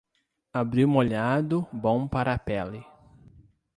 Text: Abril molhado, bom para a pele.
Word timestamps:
Abril 0.51 0.87
molhado, 0.87 1.67
bom 1.71 2.07
para 2.07 2.33
a 2.33 2.39
pele. 2.39 2.83